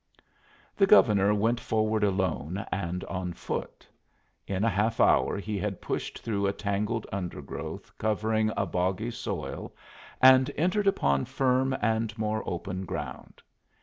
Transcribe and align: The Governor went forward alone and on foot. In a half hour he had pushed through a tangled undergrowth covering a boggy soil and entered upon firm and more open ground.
The 0.75 0.87
Governor 0.87 1.31
went 1.35 1.59
forward 1.59 2.03
alone 2.03 2.65
and 2.71 3.03
on 3.03 3.33
foot. 3.33 3.87
In 4.47 4.63
a 4.63 4.67
half 4.69 4.99
hour 4.99 5.37
he 5.37 5.59
had 5.59 5.79
pushed 5.79 6.23
through 6.23 6.47
a 6.47 6.53
tangled 6.53 7.05
undergrowth 7.11 7.95
covering 7.99 8.51
a 8.57 8.65
boggy 8.65 9.11
soil 9.11 9.71
and 10.19 10.49
entered 10.57 10.87
upon 10.87 11.25
firm 11.25 11.77
and 11.83 12.17
more 12.17 12.41
open 12.49 12.83
ground. 12.87 13.43